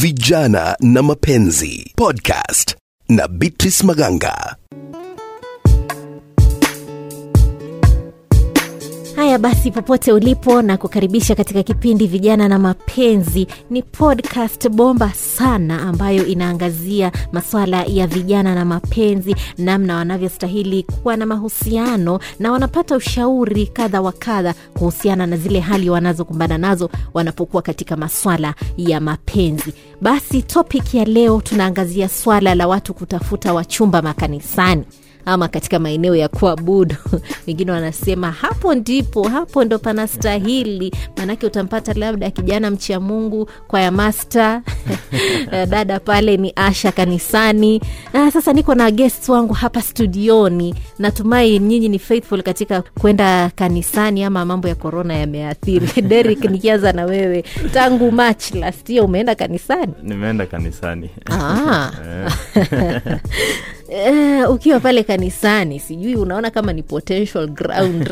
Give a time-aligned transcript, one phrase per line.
[0.00, 2.76] vijana na mapenzi podcast
[3.08, 4.56] na Beatrice Maganga.
[9.20, 13.46] Haya basi, popote ulipo na kukaribisha katika kipindi Vijana na Mapenzi.
[13.70, 21.26] Ni podcast bomba sana ambayo inaangazia masuala ya vijana na mapenzi, namna wanavyostahili kuwa na
[21.26, 27.96] mahusiano na wanapata ushauri kadha wa kadha kuhusiana na zile hali wanazokumbana nazo wanapokuwa katika
[27.96, 29.74] maswala ya mapenzi.
[30.00, 34.84] Basi topic ya leo tunaangazia swala la watu kutafuta wachumba makanisani
[35.24, 36.94] ama katika maeneo ya kuabudu.
[37.46, 40.92] Wengine wanasema hapo ndipo hapo ndo panastahili.
[41.16, 44.62] Maanake utampata labda kijana mcha mungu kwaya masta
[45.70, 47.80] dada pale ni asha kanisani.
[48.12, 50.74] Na sasa niko na guest wangu hapa studioni.
[50.98, 56.02] Natumai nyinyi ni faithful katika kwenda kanisani ama mambo ya korona yameathiri.
[56.10, 57.44] Derik nikianza na wewe
[57.74, 59.92] tangu march last year umeenda kanisani?
[60.02, 61.10] Nimeenda kanisani.
[61.30, 61.90] Ah.
[63.90, 68.10] Uh, ukiwa pale kanisani sijui unaona kama ni potential ground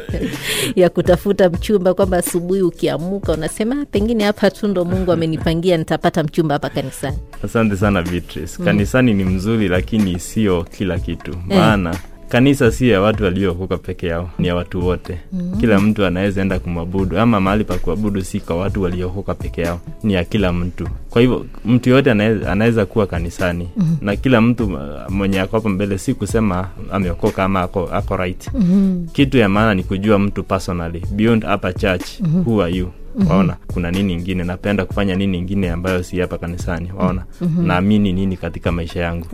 [0.76, 6.22] ya kutafuta mchumba kwamba asubuhi ukiamuka unasema "Ah, pengine hapa tu ndo mungu amenipangia nitapata
[6.22, 7.16] mchumba hapa kanisani.
[7.44, 8.62] Asante sana beatrice.
[8.64, 11.36] Kanisani ni mzuri lakini sio kila kitu.
[11.46, 11.96] Maana
[12.28, 15.56] kanisa si ya watu waliookoka peke yao ni ya watu wote mm.
[15.60, 19.80] kila mtu anaweza enda kumwabudu ama mahali pa kuabudu si kwa watu waliookoka peke yao
[20.02, 23.96] ni ya kila mtu kwa hivyo mtu yoyote anaweza, kuwa kanisani mm.
[24.00, 28.50] na kila mtu uh, mwenye ako hapo mbele si kusema ameokoka ama ako, ako right
[28.54, 29.08] mm.
[29.12, 32.40] kitu ya maana ni kujua mtu personally beyond upper church mm-hmm.
[32.46, 32.88] who are you
[33.30, 33.56] waona?
[33.72, 34.44] Kuna nini ingine?
[34.44, 36.92] Napenda kufanya nini ingine ambayo si hapa kanisani?
[36.98, 37.24] Waona?
[37.40, 37.66] Mm-hmm.
[37.66, 39.26] naamini nini katika maisha yangu?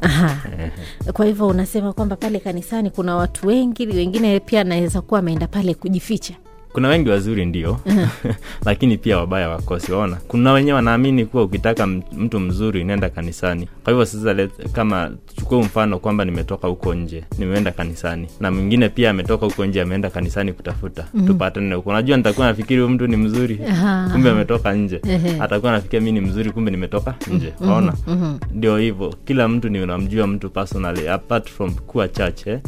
[1.12, 5.74] Kwa hivyo unasema kwamba pale kanisani kuna watu wengi wengine pia anaweza kuwa ameenda pale
[5.74, 6.34] kujificha
[6.72, 7.80] kuna wengi wazuri ndio.
[8.66, 10.16] Lakini pia wabaya wakosi waona.
[10.28, 13.68] Kuna wenyewe wanaamini kuwa ukitaka mtu mzuri nenda kanisani.
[13.84, 18.28] Kwa hivyo sasa let, kama chukue mfano kwamba nimetoka huko nje nimeenda kanisani.
[18.40, 21.02] Na mwingine pia ametoka huko nje ameenda kanisani kutafuta.
[21.14, 21.27] Mm-hmm.
[21.28, 21.90] tupatane huko.
[21.90, 23.61] Unajua nitakuwa nafikiri huyu mtu ni mzuri.
[24.12, 25.00] Kumbe ametoka nje.
[25.40, 27.52] Atakuwa nafikiria mi ni mzuri kumbe nimetoka nje.
[27.61, 27.94] Waona?
[28.55, 29.14] Ndio hivyo.
[29.24, 32.61] Kila mtu ni unamjua mtu personally apart from kuwa chache eh?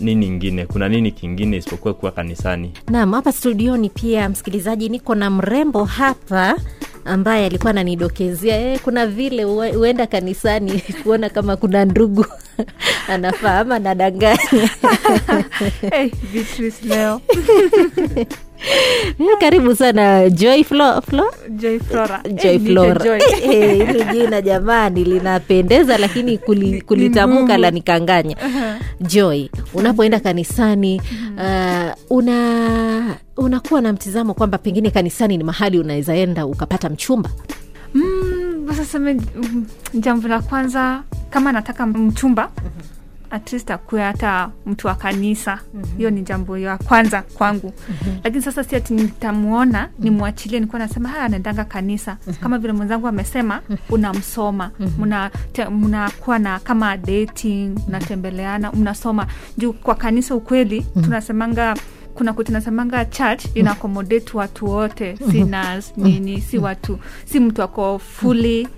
[0.00, 0.66] nini ingine?
[0.66, 2.72] Kuna nini kingine isipokuwa kuwa kanisani?
[2.90, 6.56] Naam, hapa studioni pia msikilizaji, niko na mrembo hapa
[7.04, 12.26] ambaye alikuwa ananidokezea e, kuna vile ue- huenda kanisani kuona kama kuna ndugu
[13.08, 14.38] anafaa ama nadanganya.
[15.90, 17.20] hey, Beatrice leo
[18.16, 18.26] Eh,
[19.40, 21.24] Karibu sana Joy Flo, Flo?
[21.50, 22.22] Joy Flora.
[22.42, 23.16] Joy Eh, Flora.
[23.16, 28.36] Eh, eh, Hili jina jamani linapendeza, lakini kuli, kulitamka la nikanganya.
[29.00, 31.00] Joy, unapoenda kanisani
[31.36, 37.30] uh, una unakuwa na mtizamo kwamba pengine kanisani ni mahali unaweza enda ukapata mchumba?
[37.94, 42.50] Mm, sasa mm, jambo la kwanza kama nataka mchumba
[43.30, 45.60] at least akuwe hata mtu wa kanisa.
[45.96, 47.72] Hiyo ni jambo ya kwanza kwangu.
[48.24, 52.16] Lakini sasa si ati nitamuona nimwachilie nikuwa nasema haya anaendanga kanisa.
[52.40, 53.60] Kama vile mwenzangu amesema
[53.90, 54.70] unamsoma.
[54.98, 59.26] Mna te- mnakuwa na kama dating mnatembeleana mnasoma.
[59.58, 61.76] Juu kwa kanisa ukweli tunasemanga
[62.14, 65.16] kuna kutinasemanga church ina accommodate watu wote.
[65.30, 68.68] Si nurse nini si watu si mtu ako fully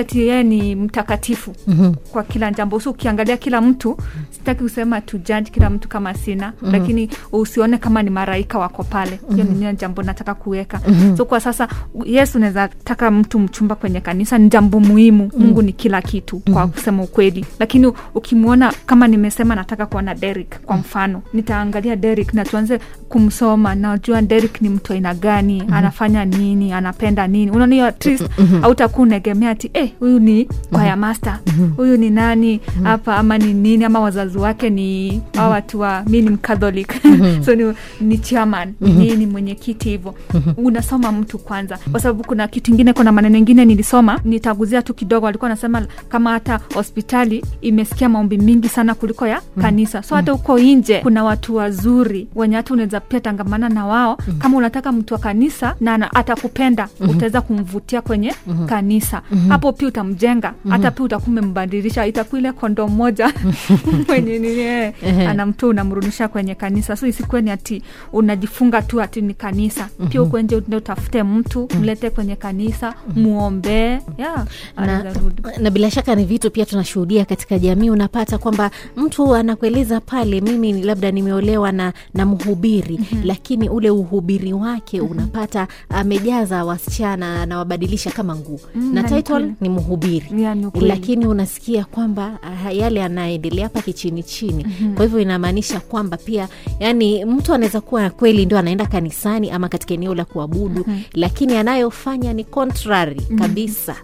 [0.00, 1.94] ati yeye ni mtakatifu mm-hmm.
[1.94, 3.96] kwa kila jambo so ukiangalia kila mtu
[4.30, 6.72] sitaki kusema tujaji kila mtu kama sina mm-hmm.
[6.72, 9.64] lakini usione kama ni maraika wako pale hiyo mm-hmm.
[9.70, 11.16] ni jambo nataka kuweka mm-hmm.
[11.16, 11.68] so kwa sasa
[12.04, 15.42] yes unaweza taka mtu mchumba kwenye kanisa ni jambo muhimu mm-hmm.
[15.46, 16.54] mungu ni kila kitu mm-hmm.
[16.54, 22.44] kwa kusema ukweli lakini ukimwona kama nimesema nataka kuona Derek kwa mfano nitaangalia Derek na
[22.44, 25.74] tuanze kumsoma najua Derek ni mtu aina gani mm-hmm.
[25.74, 28.60] anafanya nini anapenda nini unaona hiyo at least mm-hmm.
[28.62, 31.38] hautakuwa unaegemea ati eh, huyu ni kwaya master.
[31.76, 32.60] Huyu ni nani?
[32.82, 33.84] Hapa ama ni nini?
[33.84, 36.94] Ama wazazi wake ni a watu wa mi ni mcatholic.
[37.44, 38.74] So ni, ni chairman.
[38.80, 40.14] Ni nini mwenyekiti hivyo.
[40.56, 41.78] Unasoma mtu kwanza.
[41.90, 45.26] Kwa sababu kuna kitu ingine kuna maneno ingine nilisoma nitaguzia tu kidogo.
[45.26, 50.02] Alikuwa anasema kama hata hospitali imesikia maombi mingi sana kuliko ya kanisa.
[50.02, 54.18] So hata huko nje kuna watu wazuri wenye hata unaweza pia tangamana na wao.
[54.38, 58.34] Kama unataka mtu wa kanisa na atakupenda utaweza kumvutia kwenye
[58.66, 60.54] kanisa hapo pia utamjenga.
[60.68, 63.32] Hata pia utakuwa umembadilisha itakuwa ile kondo moja.
[64.08, 64.92] Mwenye nini
[65.28, 66.96] anamtoa unamrudisha kwenye kanisa.
[66.96, 69.88] So isikuwe ni ati unajifunga tu ati ni kanisa.
[70.10, 74.46] Pia uko nje utafute mtu mlete kwenye kanisa muombee yeah,
[74.76, 75.14] na,
[75.58, 77.90] na bila shaka ni vitu pia tunashuhudia katika jamii.
[77.90, 83.22] Unapata kwamba mtu anakueleza pale mimi labda nimeolewa na, na mhubiri mm-hmm.
[83.24, 85.16] lakini ule uhubiri wake mm-hmm.
[85.18, 88.60] unapata amejaza wasichana anawabadilisha kama nguo.
[88.74, 88.94] Mm-hmm.
[88.94, 89.54] na title kweli.
[89.60, 94.94] ni mhubiri Yeah, lakini unasikia kwamba ah, yale anaendelea hapa kichini chini mm-hmm.
[94.94, 96.48] kwa hivyo inamaanisha kwamba pia
[96.80, 101.02] yani mtu anaweza kuwa kweli ndio anaenda kanisani ama katika eneo la kuabudu mm-hmm.
[101.14, 103.38] lakini anayofanya ni contrary mm-hmm.
[103.38, 103.96] kabisa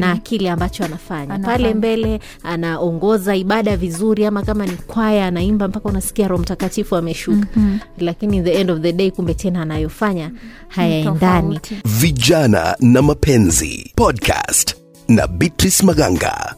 [0.00, 1.46] na kile ambacho anafanya Anafanya.
[1.58, 7.46] pale mbele anaongoza ibada vizuri ama kama ni kwaya anaimba mpaka unasikia roho mtakatifu ameshuka
[7.56, 7.78] mm-hmm.
[7.98, 10.30] lakini the end of the day kumbe tena anayofanya
[10.68, 14.73] hayaendani vijana na mapenzi podcast
[15.08, 16.54] na beatrice maganga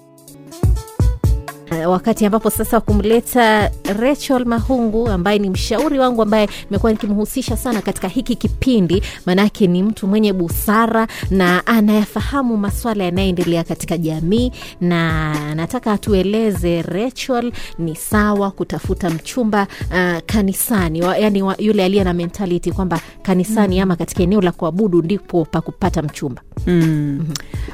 [1.70, 3.70] wakati ambapo sasa kumleta
[4.00, 9.82] Rachel Mahungu ambaye ni mshauri wangu ambaye nimekuwa nikimhusisha sana katika hiki kipindi, maanake ni
[9.82, 18.50] mtu mwenye busara na anayafahamu maswala yanayoendelea katika jamii, na nataka atueleze Rachel, ni sawa
[18.50, 23.82] kutafuta mchumba uh, kanisani wa, yani wa, yule aliye na mentality kwamba kanisani mm.
[23.82, 26.42] ama katika eneo la kuabudu ndipo pa kupata mchumba.
[26.66, 27.26] Mm.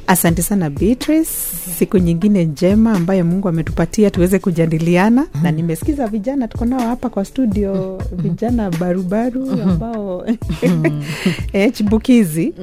[0.06, 1.31] Asante sana Beatrice,
[1.79, 3.49] siku nyingine njema ambayo Mungu
[3.82, 5.26] ametupatia tuweze kujadiliana.
[5.43, 10.26] Na nimesikiza vijana tuko nao hapa kwa studio, vijana barubaru ambao
[11.52, 12.55] eh, chibukizi.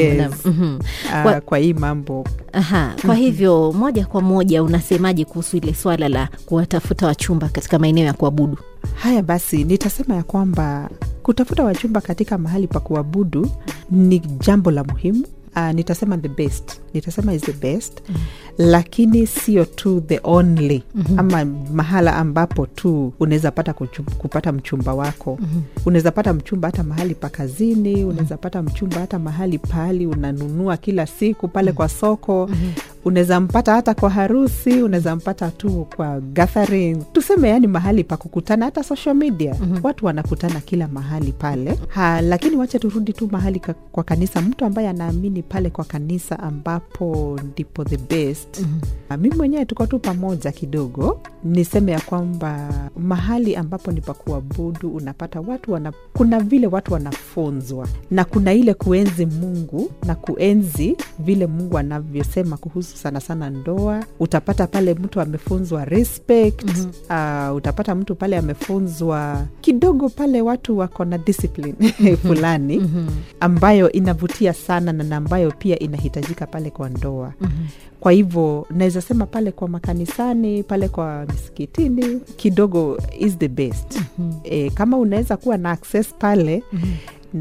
[0.00, 0.46] Yes.
[0.46, 0.78] mhm.
[1.12, 2.24] ah, Kwa- kwa hii mambo.
[2.52, 8.04] Aha, kwa hivyo moja kwa moja unasemaje kuhusu ile swala la kuwatafuta wachumba katika maeneo
[8.04, 8.58] ya kuabudu?
[8.94, 10.90] Haya basi, nitasema ya kwamba
[11.22, 13.50] kutafuta wachumba katika mahali pa kuabudu
[13.90, 15.24] ni jambo la muhimu.
[15.56, 18.14] Uh, nitasema the best, nitasema is the best mm.
[18.58, 21.18] Lakini sio tu the only mm-hmm.
[21.18, 25.62] Ama mahala ambapo tu unaweza pata kuchu- kupata mchumba wako mm-hmm.
[25.86, 31.06] Unaweza pata mchumba hata mahali pa kazini, unaweza pata mchumba hata mahali pahali unanunua kila
[31.06, 32.72] siku pale kwa soko mm-hmm.
[33.04, 38.64] Unaweza mpata hata kwa harusi, unaweza mpata tu kwa gathering, tuseme yani mahali pa kukutana,
[38.64, 39.80] hata social media mm-hmm.
[39.82, 44.64] Watu wanakutana kila mahali pale ha, lakini wache turudi tu mahali ka, kwa kanisa, mtu
[44.64, 49.20] ambaye anaamini pale kwa kanisa ambapo ndipo the best mm-hmm.
[49.20, 55.72] mi mwenyewe tuko tu pamoja kidogo, niseme ya kwamba mahali ambapo ni pakuabudu unapata watu
[55.72, 62.56] wana, kuna vile watu wanafunzwa na kuna ile kuenzi Mungu na kuenzi vile Mungu anavyosema
[62.56, 64.04] kuhusu sana sana ndoa.
[64.20, 67.50] Utapata pale mtu amefunzwa respect mm-hmm.
[67.50, 71.92] uh, utapata mtu pale amefunzwa kidogo pale, watu wako na discipline
[72.26, 73.08] fulani mm-hmm.
[73.40, 77.68] ambayo inavutia sana na na ambayo pia inahitajika pale kwa ndoa mm-hmm.
[78.00, 84.40] Kwa hivyo naweza sema pale kwa makanisani, pale kwa misikitini kidogo is the best mm-hmm.
[84.44, 86.92] E, kama unaweza kuwa na access pale mm-hmm.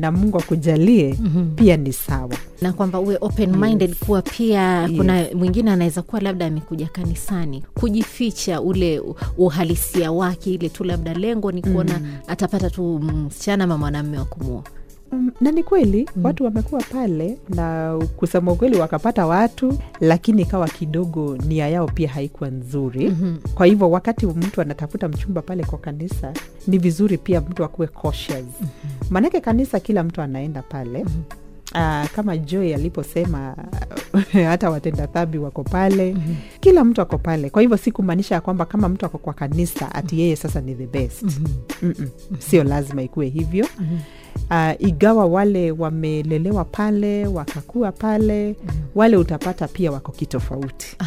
[0.01, 1.55] na Mungu akujalie mm-hmm.
[1.55, 2.29] pia ni sawa.
[2.61, 3.99] na kwamba uwe open minded Yes.
[3.99, 4.91] kuwa pia Yes.
[4.97, 9.01] kuna mwingine anaweza kuwa labda amekuja kanisani kujificha ule
[9.37, 14.63] uhalisia wake, ile tu labda lengo ni kuona atapata tu msichana ama mwanamme wa kumua.
[15.15, 16.25] Mm, na ni kweli mm.
[16.25, 22.49] watu wamekuwa pale na kusema ukweli wakapata watu, lakini ikawa kidogo nia yao pia haikuwa
[22.49, 23.39] nzuri mm-hmm.
[23.55, 26.33] Kwa hivyo wakati mtu anatafuta mchumba pale kwa kanisa,
[26.67, 28.91] ni vizuri pia mtu akuwe cautious mm-hmm.
[29.09, 31.23] Maanake kanisa kila mtu anaenda pale mm-hmm.
[31.75, 33.55] Uh, kama Joy aliposema
[34.49, 36.35] hata watenda dhambi wako pale mm-hmm.
[36.59, 39.95] Kila mtu ako pale, kwa hivyo si kumaanisha ya kwamba kama mtu ako kwa kanisa
[39.95, 41.47] ati yeye sasa ni the best mm-hmm.
[41.89, 42.09] Mm-mm.
[42.39, 43.99] Sio lazima ikuwe hivyo mm-hmm.
[44.51, 48.69] Uh, igawa wale wamelelewa pale wakakua pale mm.
[48.95, 50.97] Wale utapata pia wako kitofauti,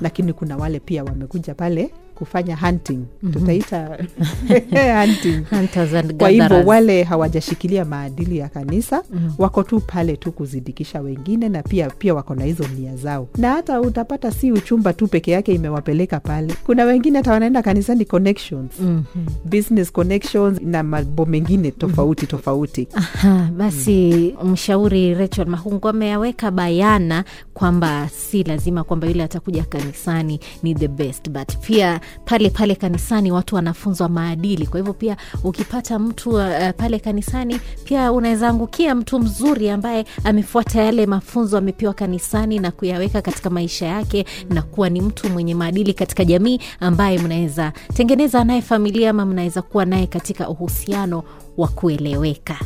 [0.00, 3.32] lakini kuna wale pia wamekuja pale kufanya hunting mm-hmm.
[3.32, 3.88] Tutaita
[5.00, 9.32] hunting and kwa hivyo wale hawajashikilia maadili ya kanisa mm.
[9.38, 13.52] wako tu pale tu kuzidikisha wengine na pia pia wako na hizo nia zao, na
[13.52, 16.54] hata utapata si uchumba tu peke yake imewapeleka pale.
[16.66, 19.02] Kuna wengine hata wanaenda kanisani connections Mhm.
[19.44, 22.88] business connections na mambo mengine tofauti tofauti.
[22.94, 30.74] Aha, basi mshauri Rachel Mahungu ameyaweka bayana kwamba si lazima kwamba yule atakuja kanisani ni
[30.74, 34.66] the best, but pia pale pale kanisani watu wanafunzwa maadili.
[34.66, 36.42] Kwa hivyo pia ukipata mtu uh,
[36.76, 43.22] pale kanisani pia unaweza angukia mtu mzuri ambaye amefuata yale mafunzo amepewa kanisani na kuyaweka
[43.22, 48.62] katika maisha yake na kuwa ni mtu mwenye maadili katika jamii ambaye mnaweza tengeneza naye
[48.62, 51.22] familia ama mnaweza kuwa naye katika uhusiano
[51.56, 52.56] wa kueleweka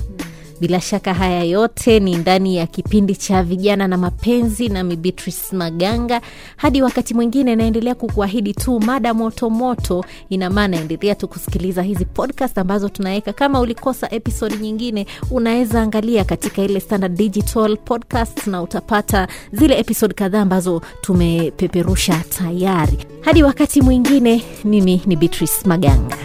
[0.60, 6.20] bila shaka haya yote ni ndani ya kipindi cha vijana na mapenzi nami beatrice maganga.
[6.56, 10.04] Hadi wakati mwingine naendelea kukuahidi tu mada moto moto.
[10.28, 16.24] Ina maana endelea tu kusikiliza hizi podcast ambazo tunaweka kama ulikosa episodi nyingine unaweza angalia
[16.24, 22.98] katika ile standard digital podcast na utapata zile episode kadhaa ambazo tumepeperusha tayari.
[23.20, 26.16] Hadi wakati mwingine mimi ni beatrice maganga